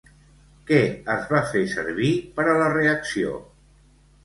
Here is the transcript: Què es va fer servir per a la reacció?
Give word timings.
Què 0.71 0.79
es 1.15 1.27
va 1.33 1.43
fer 1.51 1.61
servir 1.75 2.09
per 2.41 2.49
a 2.55 2.59
la 2.63 2.73
reacció? 2.79 3.39